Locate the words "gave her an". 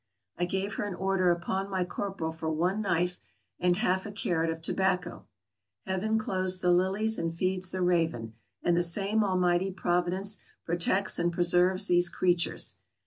0.45-0.95